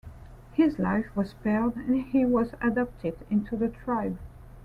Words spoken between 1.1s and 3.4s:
was spared and he was adopted